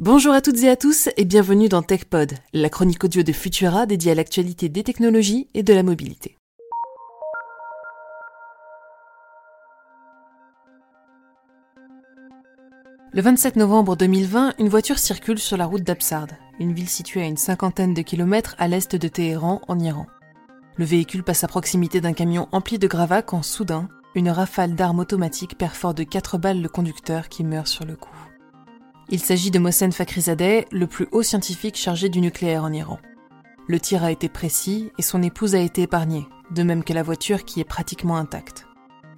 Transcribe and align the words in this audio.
Bonjour 0.00 0.34
à 0.34 0.40
toutes 0.40 0.60
et 0.64 0.68
à 0.68 0.74
tous 0.74 1.08
et 1.16 1.24
bienvenue 1.24 1.68
dans 1.68 1.80
TechPod, 1.80 2.32
la 2.52 2.68
chronique 2.68 3.04
audio 3.04 3.22
de 3.22 3.30
Futura 3.30 3.86
dédiée 3.86 4.10
à 4.10 4.16
l'actualité 4.16 4.68
des 4.68 4.82
technologies 4.82 5.48
et 5.54 5.62
de 5.62 5.72
la 5.72 5.84
mobilité. 5.84 6.36
Le 13.12 13.22
27 13.22 13.54
novembre 13.54 13.94
2020, 13.94 14.54
une 14.58 14.68
voiture 14.68 14.98
circule 14.98 15.38
sur 15.38 15.56
la 15.56 15.64
route 15.64 15.84
d'Absard, 15.84 16.26
une 16.58 16.72
ville 16.72 16.88
située 16.88 17.22
à 17.22 17.26
une 17.26 17.36
cinquantaine 17.36 17.94
de 17.94 18.02
kilomètres 18.02 18.56
à 18.58 18.66
l'est 18.66 18.96
de 18.96 19.06
Téhéran, 19.06 19.60
en 19.68 19.78
Iran. 19.78 20.08
Le 20.76 20.84
véhicule 20.84 21.22
passe 21.22 21.44
à 21.44 21.46
proximité 21.46 22.00
d'un 22.00 22.14
camion 22.14 22.48
empli 22.50 22.80
de 22.80 22.88
gravats 22.88 23.22
quand 23.22 23.44
soudain, 23.44 23.88
une 24.16 24.30
rafale 24.30 24.74
d'armes 24.74 24.98
automatiques 24.98 25.56
perfore 25.56 25.94
de 25.94 26.02
quatre 26.02 26.36
balles 26.36 26.60
le 26.60 26.68
conducteur 26.68 27.28
qui 27.28 27.44
meurt 27.44 27.68
sur 27.68 27.84
le 27.84 27.94
coup. 27.94 28.10
Il 29.10 29.20
s'agit 29.20 29.50
de 29.50 29.58
Mohsen 29.58 29.92
Fakhrizadeh, 29.92 30.66
le 30.72 30.86
plus 30.86 31.06
haut 31.12 31.22
scientifique 31.22 31.76
chargé 31.76 32.08
du 32.08 32.22
nucléaire 32.22 32.64
en 32.64 32.72
Iran. 32.72 32.98
Le 33.68 33.78
tir 33.78 34.02
a 34.02 34.10
été 34.10 34.30
précis 34.30 34.92
et 34.98 35.02
son 35.02 35.22
épouse 35.22 35.54
a 35.54 35.58
été 35.58 35.82
épargnée, 35.82 36.26
de 36.50 36.62
même 36.62 36.82
que 36.82 36.94
la 36.94 37.02
voiture 37.02 37.44
qui 37.44 37.60
est 37.60 37.64
pratiquement 37.64 38.16
intacte. 38.16 38.66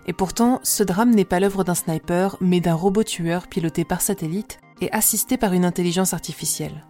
Et 0.07 0.13
pourtant, 0.13 0.61
ce 0.65 0.83
drame 0.83 1.15
n'est 1.15 1.25
pas 1.25 1.41
l'œuvre 1.41 1.63
d'un 1.63 1.75
sniper, 1.75 2.37
mais 2.41 2.61
d'un 2.61 2.75
robot 2.75 3.05
tueur 3.05 3.47
piloté 3.47 3.85
par 3.85 4.01
satellite 4.01 4.59
et 4.81 4.91
assisté 4.93 5.37
par 5.37 5.53
une 5.53 5.65
intelligence 5.65 6.15
artificielle. 6.15 6.85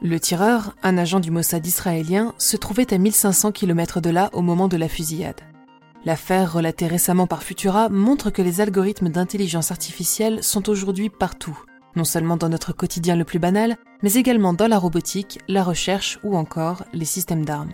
Le 0.00 0.18
tireur, 0.18 0.74
un 0.82 0.98
agent 0.98 1.20
du 1.20 1.30
Mossad 1.30 1.64
israélien, 1.66 2.34
se 2.38 2.56
trouvait 2.56 2.92
à 2.92 2.98
1500 2.98 3.52
km 3.52 4.00
de 4.00 4.10
là 4.10 4.30
au 4.32 4.40
moment 4.40 4.68
de 4.68 4.76
la 4.76 4.88
fusillade. 4.88 5.40
L'affaire 6.04 6.54
relatée 6.54 6.88
récemment 6.88 7.26
par 7.26 7.42
Futura 7.42 7.88
montre 7.88 8.30
que 8.30 8.42
les 8.42 8.60
algorithmes 8.60 9.10
d'intelligence 9.10 9.70
artificielle 9.70 10.42
sont 10.42 10.68
aujourd'hui 10.68 11.08
partout, 11.08 11.56
non 11.96 12.04
seulement 12.04 12.36
dans 12.36 12.48
notre 12.48 12.72
quotidien 12.72 13.16
le 13.16 13.24
plus 13.24 13.38
banal, 13.38 13.76
mais 14.02 14.14
également 14.14 14.52
dans 14.52 14.68
la 14.68 14.78
robotique, 14.78 15.38
la 15.48 15.62
recherche 15.62 16.18
ou 16.22 16.36
encore 16.36 16.84
les 16.92 17.04
systèmes 17.04 17.44
d'armes. 17.44 17.72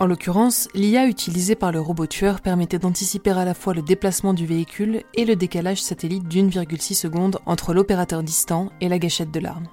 En 0.00 0.06
l'occurrence, 0.06 0.68
l'IA 0.74 1.06
utilisée 1.06 1.54
par 1.54 1.72
le 1.72 1.80
robot 1.80 2.06
tueur 2.06 2.40
permettait 2.40 2.78
d'anticiper 2.78 3.32
à 3.32 3.44
la 3.44 3.52
fois 3.52 3.74
le 3.74 3.82
déplacement 3.82 4.32
du 4.32 4.46
véhicule 4.46 5.02
et 5.12 5.26
le 5.26 5.36
décalage 5.36 5.82
satellite 5.82 6.26
d'1,6 6.26 6.94
seconde 6.94 7.38
entre 7.44 7.74
l'opérateur 7.74 8.22
distant 8.22 8.70
et 8.80 8.88
la 8.88 8.98
gâchette 8.98 9.30
de 9.30 9.40
l'arme. 9.40 9.68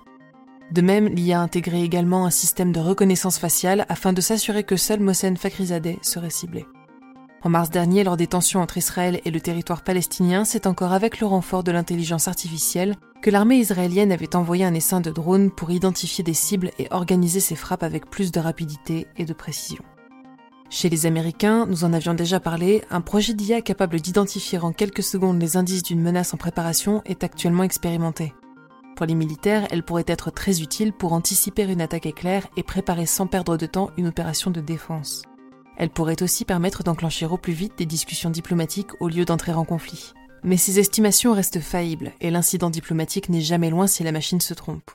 De 0.72 0.82
même, 0.82 1.08
l'IA 1.08 1.40
a 1.40 1.44
intégré 1.44 1.82
également 1.82 2.26
un 2.26 2.30
système 2.30 2.74
de 2.74 2.82
reconnaissance 2.82 3.40
faciale 3.40 3.86
afin 3.88 4.12
de 4.12 4.20
s'assurer 4.20 4.66
que 4.66 4.76
seul 4.76 5.00
Mohsen 5.00 5.38
Fakhrizadeh 5.38 5.98
serait 6.02 6.30
ciblé. 6.30 6.66
En 7.48 7.50
mars 7.50 7.70
dernier, 7.70 8.04
lors 8.04 8.18
des 8.18 8.28
tensions 8.28 8.60
entre 8.60 8.78
Israël 8.78 9.22
et 9.24 9.32
le 9.32 9.40
territoire 9.40 9.82
palestinien, 9.82 10.44
c'est 10.44 10.68
encore 10.68 10.92
avec 10.92 11.22
le 11.22 11.28
renfort 11.28 11.64
de 11.64 11.72
l'intelligence 11.72 12.28
artificielle 12.28 12.98
que 13.22 13.30
l'armée 13.30 13.56
israélienne 13.56 14.12
avait 14.12 14.36
envoyé 14.36 14.66
un 14.66 14.74
essaim 14.74 15.00
de 15.00 15.12
drones 15.12 15.50
pour 15.50 15.72
identifier 15.72 16.26
des 16.26 16.34
cibles 16.34 16.72
et 16.78 16.90
organiser 16.92 17.40
ses 17.40 17.56
frappes 17.56 17.84
avec 17.84 18.10
plus 18.10 18.34
de 18.34 18.42
rapidité 18.42 19.08
et 19.16 19.24
de 19.24 19.32
précision. 19.32 19.82
Chez 20.70 20.90
les 20.90 21.06
Américains, 21.06 21.66
nous 21.68 21.86
en 21.86 21.94
avions 21.94 22.14
déjà 22.14 22.42
parlé, 22.42 22.84
un 22.90 23.00
projet 23.00 23.34
d'IA 23.34 23.62
capable 23.62 24.02
d'identifier 24.02 24.60
en 24.60 24.74
quelques 24.74 25.02
secondes 25.02 25.40
les 25.40 25.56
indices 25.56 25.84
d'une 25.84 26.02
menace 26.02 26.34
en 26.34 26.38
préparation 26.38 27.02
est 27.06 27.24
actuellement 27.24 27.64
expérimenté. 27.64 28.34
Pour 28.98 29.06
les 29.06 29.16
militaires, 29.16 29.70
elle 29.72 29.84
pourrait 29.84 30.04
être 30.08 30.32
très 30.32 30.62
utile 30.62 30.92
pour 30.92 31.14
anticiper 31.14 31.64
une 31.64 31.80
attaque 31.80 32.08
éclair 32.08 32.46
et 32.58 32.64
préparer 32.64 33.06
sans 33.06 33.26
perdre 33.26 33.56
de 33.56 33.68
temps 33.68 33.92
une 33.96 34.08
opération 34.08 34.52
de 34.52 34.60
défense. 34.60 35.22
Elle 35.78 35.90
pourrait 35.92 36.24
aussi 36.24 36.44
permettre 36.44 36.84
d'enclencher 36.84 37.28
au 37.28 37.38
plus 37.38 37.54
vite 37.54 37.78
des 37.78 37.86
discussions 37.86 38.32
diplomatiques 38.32 39.00
au 39.00 39.08
lieu 39.08 39.26
d'entrer 39.26 39.54
en 39.54 39.64
conflit. 39.64 40.14
Mais 40.44 40.58
ces 40.58 40.80
estimations 40.80 41.34
restent 41.34 41.60
faillibles 41.60 42.14
et 42.20 42.32
l'incident 42.32 42.72
diplomatique 42.72 43.30
n'est 43.30 43.42
jamais 43.42 43.70
loin 43.70 43.86
si 43.86 44.04
la 44.04 44.12
machine 44.12 44.42
se 44.42 44.56
trompe. 44.56 44.90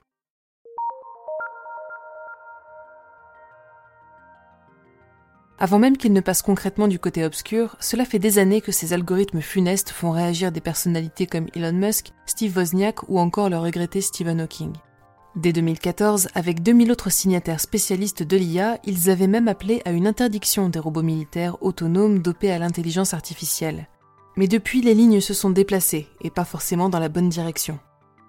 Avant 5.58 5.78
même 5.78 5.96
qu'il 5.96 6.12
ne 6.12 6.20
passe 6.20 6.42
concrètement 6.42 6.88
du 6.88 6.98
côté 6.98 7.24
obscur, 7.24 7.76
cela 7.78 8.04
fait 8.04 8.18
des 8.18 8.40
années 8.40 8.60
que 8.60 8.72
ces 8.72 8.92
algorithmes 8.92 9.40
funestes 9.40 9.90
font 9.90 10.10
réagir 10.10 10.50
des 10.50 10.60
personnalités 10.60 11.28
comme 11.28 11.46
Elon 11.54 11.72
Musk, 11.72 12.12
Steve 12.26 12.56
Wozniak 12.56 13.08
ou 13.08 13.20
encore 13.20 13.48
le 13.48 13.58
regretté 13.58 14.00
Stephen 14.00 14.40
Hawking. 14.40 14.72
Dès 15.34 15.54
2014, 15.54 16.28
avec 16.34 16.62
2000 16.62 16.92
autres 16.92 17.10
signataires 17.10 17.60
spécialistes 17.60 18.22
de 18.22 18.36
l'IA, 18.36 18.78
ils 18.84 19.08
avaient 19.08 19.26
même 19.26 19.48
appelé 19.48 19.80
à 19.86 19.92
une 19.92 20.06
interdiction 20.06 20.68
des 20.68 20.78
robots 20.78 21.02
militaires 21.02 21.56
autonomes 21.62 22.18
dopés 22.18 22.52
à 22.52 22.58
l'intelligence 22.58 23.14
artificielle. 23.14 23.88
Mais 24.36 24.46
depuis, 24.46 24.82
les 24.82 24.92
lignes 24.92 25.22
se 25.22 25.32
sont 25.32 25.48
déplacées, 25.48 26.06
et 26.20 26.28
pas 26.28 26.44
forcément 26.44 26.90
dans 26.90 26.98
la 26.98 27.08
bonne 27.08 27.30
direction. 27.30 27.78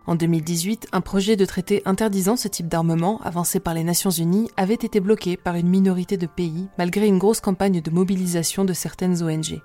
En 0.05 0.15
2018, 0.15 0.87
un 0.93 1.01
projet 1.01 1.35
de 1.35 1.45
traité 1.45 1.81
interdisant 1.83 2.37
ce 2.37 2.47
type 2.47 2.69
d'armement, 2.69 3.19
avancé 3.21 3.59
par 3.59 3.73
les 3.73 3.83
Nations 3.83 4.09
Unies, 4.09 4.49
avait 4.55 4.73
été 4.73 5.01
bloqué 5.01 5.35
par 5.35 5.55
une 5.55 5.69
minorité 5.69 6.15
de 6.15 6.27
pays, 6.27 6.69
malgré 6.77 7.07
une 7.07 7.19
grosse 7.19 7.41
campagne 7.41 7.81
de 7.81 7.91
mobilisation 7.91 8.63
de 8.63 8.73
certaines 8.73 9.21
ONG. 9.23 9.61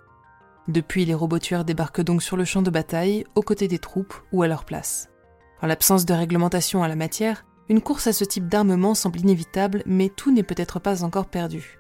Depuis, 0.67 1.05
les 1.05 1.15
robots 1.15 1.39
tueurs 1.39 1.65
débarquent 1.65 2.03
donc 2.03 2.21
sur 2.21 2.37
le 2.37 2.45
champ 2.45 2.63
de 2.63 2.71
bataille, 2.71 3.25
aux 3.37 3.43
côtés 3.43 3.69
des 3.69 3.79
troupes 3.79 4.15
ou 4.33 4.43
à 4.43 4.49
leur 4.49 4.65
place. 4.65 5.09
En 5.63 5.67
l'absence 5.67 6.07
de 6.07 6.15
réglementation 6.15 6.83
à 6.83 6.89
la 6.89 6.97
matière, 6.97 7.45
une 7.69 7.81
course 7.81 8.07
à 8.07 8.13
ce 8.13 8.25
type 8.25 8.49
d'armement 8.49 8.95
semble 8.95 9.21
inévitable, 9.21 9.83
mais 9.87 10.09
tout 10.09 10.33
n'est 10.33 10.43
peut-être 10.43 10.79
pas 10.79 11.05
encore 11.05 11.27
perdu. 11.27 11.79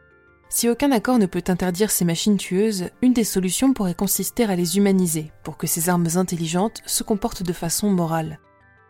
Si 0.50 0.68
aucun 0.68 0.92
accord 0.92 1.18
ne 1.18 1.26
peut 1.26 1.44
interdire 1.48 1.90
ces 1.90 2.04
machines 2.04 2.38
tueuses, 2.38 2.90
une 3.02 3.12
des 3.12 3.24
solutions 3.24 3.74
pourrait 3.74 3.94
consister 3.94 4.44
à 4.44 4.56
les 4.56 4.78
humaniser 4.78 5.30
pour 5.44 5.56
que 5.58 5.66
ces 5.66 5.88
armes 5.88 6.08
intelligentes 6.16 6.82
se 6.86 7.02
comportent 7.02 7.42
de 7.42 7.52
façon 7.52 7.90
morale. 7.90 8.40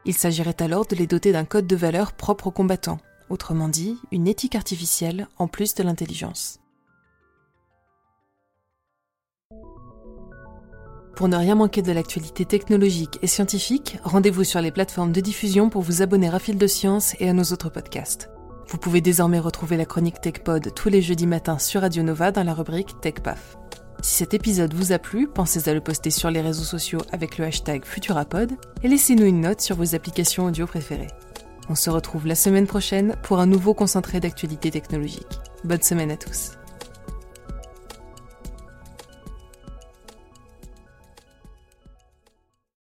Il 0.05 0.15
s'agirait 0.15 0.63
alors 0.63 0.87
de 0.87 0.95
les 0.95 1.07
doter 1.09 1.33
d'un 1.33 1.45
code 1.45 1.67
de 1.67 1.77
valeur 1.77 2.13
propre 2.13 2.47
aux 2.47 2.53
combattants, 2.53 3.01
autrement 3.29 3.69
dit, 3.69 3.99
une 4.13 4.29
éthique 4.29 4.55
artificielle 4.55 5.29
en 5.37 5.49
plus 5.49 5.75
de 5.75 5.83
l'intelligence. 5.83 6.61
Pour 11.19 11.27
ne 11.27 11.37
rien 11.37 11.57
manquer 11.57 11.83
de 11.83 11.91
l'actualité 11.91 12.45
technologique 12.45 13.19
et 13.23 13.27
scientifique, 13.27 13.99
rendez-vous 14.05 14.45
sur 14.45 14.61
les 14.61 14.71
plateformes 14.71 15.11
de 15.11 15.21
diffusion 15.21 15.69
pour 15.69 15.83
vous 15.83 16.01
abonner 16.01 16.29
à 16.29 16.39
Fil 16.39 16.57
de 16.57 16.67
Science 16.69 17.17
et 17.19 17.29
à 17.29 17.33
nos 17.33 17.43
autres 17.43 17.71
podcasts. 17.71 18.31
Vous 18.69 18.79
pouvez 18.79 19.01
désormais 19.01 19.41
retrouver 19.41 19.77
la 19.77 19.85
chronique 19.85 20.21
TechPod 20.21 20.73
tous 20.77 20.89
les 20.89 21.03
jeudis 21.03 21.27
matins 21.27 21.59
sur 21.59 21.81
Radio 21.81 22.05
Nova 22.05 22.31
dans 22.31 22.45
la 22.45 22.55
rubrique 22.55 23.01
TechPaf. 23.01 23.57
Si 24.01 24.15
cet 24.15 24.33
épisode 24.33 24.73
vous 24.73 24.93
a 24.93 25.01
plu, 25.01 25.27
pensez 25.27 25.69
à 25.69 25.75
le 25.75 25.81
poster 25.81 26.11
sur 26.11 26.31
les 26.31 26.41
réseaux 26.41 26.63
sociaux 26.63 27.01
avec 27.11 27.37
le 27.37 27.47
hashtag 27.47 27.85
Futurapod 27.85 28.53
et 28.85 28.89
laissez-nous 28.89 29.27
une 29.27 29.41
note 29.41 29.61
sur 29.61 29.75
vos 29.75 29.97
applications 29.97 30.45
audio 30.45 30.69
préférées. 30.69 31.11
On 31.69 31.75
se 31.75 31.91
retrouve 31.91 32.29
la 32.29 32.37
semaine 32.37 32.69
prochaine 32.69 33.17
pour 33.25 33.41
un 33.41 33.47
nouveau 33.47 33.75
concentré 33.75 34.21
d'actualité 34.21 34.71
technologique. 34.71 35.41
Bonne 35.65 35.83
semaine 35.83 36.13
à 36.13 36.17
tous. 36.17 36.58